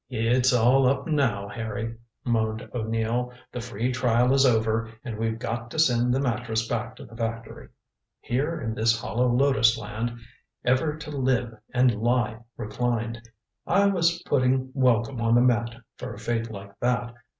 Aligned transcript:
"It's 0.09 0.51
all 0.51 0.87
up 0.89 1.05
now, 1.05 1.47
Harry," 1.47 1.95
moaned 2.25 2.67
O'Neill. 2.73 3.31
"The 3.51 3.61
free 3.61 3.91
trial 3.91 4.33
is 4.33 4.47
over 4.47 4.89
and 5.05 5.15
we've 5.15 5.37
got 5.37 5.69
to 5.69 5.77
send 5.77 6.11
the 6.11 6.19
mattress 6.19 6.67
back 6.67 6.95
to 6.95 7.05
the 7.05 7.15
factory. 7.15 7.69
Here 8.19 8.59
in 8.59 8.73
this 8.73 8.99
hollow 8.99 9.27
lotus 9.27 9.77
land, 9.77 10.17
ever 10.65 10.97
to 10.97 11.11
live 11.11 11.55
and 11.71 11.93
lie 12.01 12.39
reclined 12.57 13.21
I 13.67 13.85
was 13.89 14.23
putting 14.25 14.71
welcome 14.73 15.21
on 15.21 15.35
the 15.35 15.41
mat 15.41 15.75
for 15.97 16.15
a 16.15 16.17
fate 16.17 16.49
like 16.49 16.79
that. 16.79 17.13